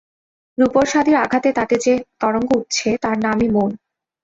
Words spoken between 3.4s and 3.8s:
মন।